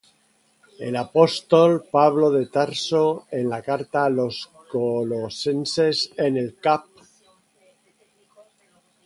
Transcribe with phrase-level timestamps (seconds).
[0.79, 6.87] El Apóstol Pablo de Tarso en la carta a los Colosenses en el Cap.